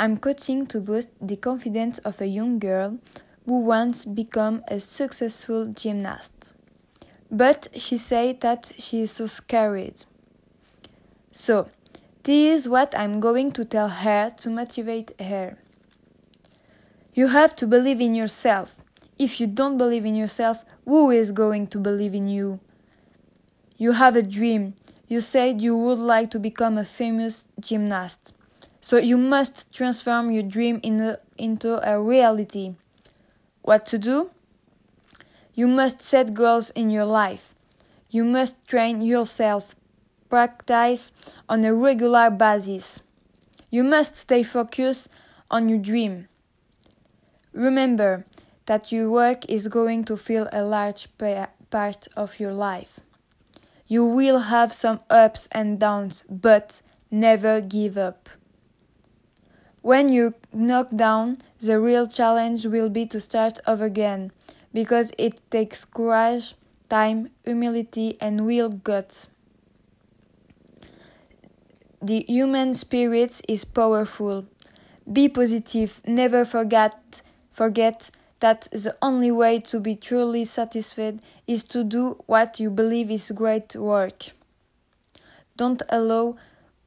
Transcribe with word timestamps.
I'm 0.00 0.16
coaching 0.16 0.66
to 0.68 0.80
boost 0.80 1.10
the 1.20 1.36
confidence 1.36 1.98
of 1.98 2.22
a 2.22 2.26
young 2.26 2.58
girl 2.58 2.96
who 3.44 3.60
wants 3.60 4.04
to 4.04 4.08
become 4.08 4.64
a 4.66 4.80
successful 4.80 5.66
gymnast. 5.66 6.54
But 7.30 7.68
she 7.76 7.98
said 7.98 8.40
that 8.40 8.72
she 8.78 9.02
is 9.02 9.10
so 9.10 9.26
scared. 9.26 10.06
So, 11.32 11.68
this 12.22 12.60
is 12.60 12.66
what 12.66 12.98
I'm 12.98 13.20
going 13.20 13.52
to 13.52 13.64
tell 13.66 13.90
her 13.90 14.30
to 14.38 14.48
motivate 14.48 15.20
her. 15.20 15.58
You 17.12 17.26
have 17.26 17.54
to 17.56 17.66
believe 17.66 18.00
in 18.00 18.14
yourself. 18.14 18.78
If 19.18 19.38
you 19.38 19.46
don't 19.46 19.76
believe 19.76 20.06
in 20.06 20.14
yourself, 20.14 20.64
who 20.86 21.10
is 21.10 21.30
going 21.30 21.66
to 21.66 21.78
believe 21.78 22.14
in 22.14 22.26
you? 22.26 22.58
You 23.76 23.92
have 23.92 24.16
a 24.16 24.22
dream. 24.22 24.76
You 25.08 25.20
said 25.20 25.60
you 25.60 25.76
would 25.76 25.98
like 25.98 26.30
to 26.30 26.38
become 26.38 26.78
a 26.78 26.86
famous 26.86 27.46
gymnast. 27.60 28.32
So 28.80 28.96
you 28.96 29.18
must 29.18 29.72
transform 29.72 30.30
your 30.30 30.42
dream 30.42 30.80
in 30.82 31.00
a, 31.00 31.18
into 31.36 31.78
a 31.88 32.00
reality. 32.00 32.74
What 33.62 33.84
to 33.86 33.98
do? 33.98 34.30
You 35.54 35.68
must 35.68 36.00
set 36.00 36.34
goals 36.34 36.70
in 36.70 36.90
your 36.90 37.04
life. 37.04 37.54
You 38.08 38.24
must 38.24 38.66
train 38.66 39.02
yourself, 39.02 39.76
practice 40.28 41.12
on 41.48 41.64
a 41.64 41.74
regular 41.74 42.30
basis. 42.30 43.02
You 43.70 43.84
must 43.84 44.16
stay 44.16 44.42
focused 44.42 45.08
on 45.50 45.68
your 45.68 45.78
dream. 45.78 46.28
Remember 47.52 48.24
that 48.66 48.90
your 48.90 49.10
work 49.10 49.44
is 49.48 49.68
going 49.68 50.04
to 50.04 50.16
fill 50.16 50.48
a 50.52 50.62
large 50.62 51.08
part 51.18 52.08
of 52.16 52.40
your 52.40 52.52
life. 52.52 53.00
You 53.86 54.04
will 54.04 54.38
have 54.38 54.72
some 54.72 55.00
ups 55.10 55.48
and 55.52 55.78
downs, 55.78 56.24
but 56.30 56.80
never 57.10 57.60
give 57.60 57.98
up. 57.98 58.28
When 59.82 60.10
you 60.10 60.34
knock 60.52 60.88
down, 60.94 61.38
the 61.58 61.80
real 61.80 62.06
challenge 62.06 62.66
will 62.66 62.90
be 62.90 63.06
to 63.06 63.20
start 63.20 63.60
over 63.66 63.84
again, 63.86 64.30
because 64.74 65.12
it 65.16 65.40
takes 65.50 65.84
courage, 65.84 66.54
time, 66.88 67.30
humility, 67.44 68.16
and 68.20 68.46
real 68.46 68.68
guts. 68.68 69.28
The 72.02 72.24
human 72.28 72.74
spirit 72.74 73.40
is 73.48 73.64
powerful. 73.64 74.46
Be 75.10 75.28
positive, 75.28 76.00
never 76.06 76.44
forget 76.44 77.22
forget 77.52 78.10
that 78.40 78.68
the 78.72 78.96
only 79.02 79.30
way 79.30 79.60
to 79.60 79.80
be 79.80 79.94
truly 79.94 80.46
satisfied 80.46 81.20
is 81.46 81.62
to 81.64 81.84
do 81.84 82.22
what 82.26 82.58
you 82.58 82.70
believe 82.70 83.10
is 83.10 83.30
great 83.32 83.76
work. 83.76 84.30
Don't 85.56 85.82
allow 85.90 86.36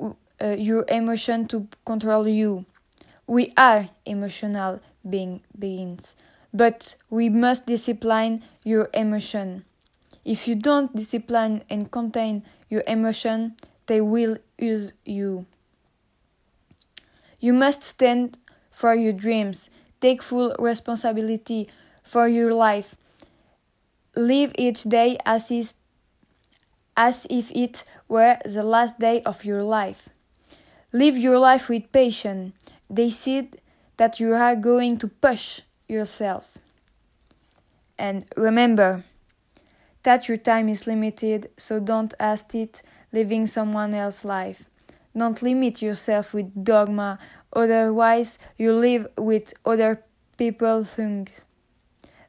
uh, 0.00 0.48
your 0.58 0.84
emotion 0.88 1.46
to 1.48 1.68
control 1.84 2.26
you. 2.26 2.64
We 3.26 3.52
are 3.56 3.90
emotional 4.04 4.80
being, 5.08 5.42
beings, 5.58 6.14
but 6.54 6.96
we 7.10 7.28
must 7.28 7.66
discipline 7.66 8.42
your 8.64 8.88
emotion. 8.94 9.64
If 10.24 10.48
you 10.48 10.54
don't 10.54 10.94
discipline 10.94 11.62
and 11.70 11.90
contain 11.90 12.44
your 12.68 12.82
emotion, 12.86 13.56
they 13.86 14.00
will 14.00 14.38
use 14.58 14.92
you. 15.04 15.46
You 17.40 17.52
must 17.52 17.82
stand 17.82 18.38
for 18.70 18.94
your 18.94 19.12
dreams, 19.12 19.70
take 20.00 20.22
full 20.22 20.54
responsibility 20.58 21.68
for 22.02 22.28
your 22.28 22.52
life. 22.52 22.96
Live 24.16 24.52
each 24.56 24.84
day 24.84 25.18
as, 25.26 25.50
is, 25.50 25.74
as 26.96 27.26
if 27.28 27.50
it 27.52 27.84
were 28.08 28.38
the 28.44 28.62
last 28.62 28.98
day 28.98 29.22
of 29.22 29.44
your 29.44 29.62
life. 29.62 30.08
Live 30.92 31.16
your 31.16 31.38
life 31.38 31.68
with 31.68 31.92
patience 32.94 33.16
said 33.16 33.60
that 33.96 34.20
you 34.20 34.34
are 34.34 34.56
going 34.56 34.98
to 34.98 35.08
push 35.08 35.62
yourself. 35.88 36.58
And 37.98 38.24
remember 38.36 39.04
that 40.02 40.28
your 40.28 40.36
time 40.36 40.68
is 40.68 40.86
limited, 40.86 41.50
so 41.56 41.80
don't 41.80 42.14
ask 42.20 42.54
it 42.54 42.82
living 43.12 43.46
someone 43.46 43.94
else's 43.94 44.24
life. 44.24 44.68
Don't 45.16 45.40
limit 45.42 45.80
yourself 45.80 46.34
with 46.34 46.64
dogma, 46.64 47.18
otherwise 47.52 48.38
you 48.58 48.72
live 48.72 49.08
with 49.16 49.54
other 49.64 50.02
people's 50.36 50.92
things. 50.92 51.30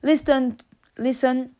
Listen, 0.01 0.57
listen 0.97 1.55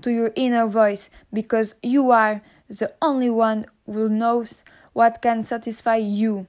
to 0.00 0.10
your 0.10 0.32
inner 0.34 0.66
voice 0.66 1.10
because 1.32 1.74
you 1.82 2.10
are 2.10 2.40
the 2.68 2.92
only 3.02 3.28
one 3.28 3.66
who 3.84 4.08
knows 4.08 4.64
what 4.94 5.20
can 5.20 5.42
satisfy 5.42 5.96
you. 5.96 6.46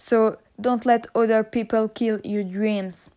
So 0.00 0.38
don't 0.58 0.86
let 0.86 1.08
other 1.14 1.44
people 1.44 1.86
kill 1.86 2.20
your 2.24 2.42
dreams. 2.42 3.10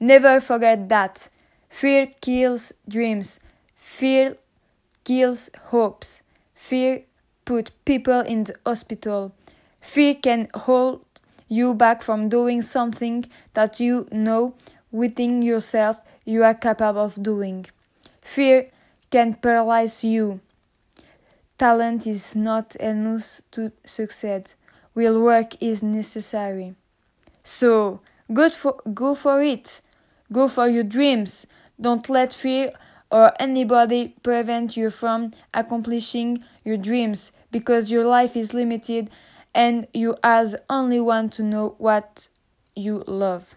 Never 0.00 0.40
forget 0.40 0.88
that. 0.88 1.28
Fear 1.68 2.08
kills 2.22 2.72
dreams. 2.88 3.38
Fear 3.74 4.36
kills 5.04 5.50
hopes. 5.68 6.22
Fear 6.54 7.02
put 7.44 7.72
people 7.84 8.20
in 8.20 8.44
the 8.44 8.54
hospital. 8.64 9.34
Fear 9.82 10.14
can 10.14 10.48
hold 10.54 11.04
you 11.48 11.74
back 11.74 12.00
from 12.00 12.30
doing 12.30 12.62
something 12.62 13.26
that 13.52 13.78
you 13.78 14.08
know 14.10 14.54
within 14.90 15.42
yourself 15.42 16.00
you 16.24 16.44
are 16.44 16.54
capable 16.54 17.02
of 17.02 17.22
doing. 17.22 17.66
Fear 18.22 18.70
can 19.10 19.34
paralyze 19.34 20.02
you. 20.02 20.40
Talent 21.58 22.06
is 22.06 22.34
not 22.34 22.74
enough 22.76 23.42
to 23.50 23.70
succeed 23.84 24.54
real 24.98 25.20
work 25.22 25.50
is 25.62 25.80
necessary. 25.80 26.74
So, 27.44 28.00
go 28.32 28.50
for, 28.50 28.74
go 28.92 29.14
for 29.14 29.40
it. 29.42 29.80
Go 30.32 30.48
for 30.48 30.68
your 30.68 30.82
dreams. 30.82 31.46
Don't 31.80 32.08
let 32.10 32.34
fear 32.34 32.72
or 33.08 33.32
anybody 33.40 34.16
prevent 34.24 34.76
you 34.76 34.90
from 34.90 35.30
accomplishing 35.54 36.42
your 36.64 36.76
dreams 36.76 37.30
because 37.52 37.92
your 37.92 38.04
life 38.04 38.36
is 38.36 38.52
limited 38.52 39.08
and 39.54 39.86
you 39.94 40.16
are 40.24 40.44
the 40.44 40.60
only 40.68 41.00
one 41.00 41.30
to 41.30 41.42
know 41.44 41.76
what 41.78 42.28
you 42.74 43.04
love. 43.06 43.54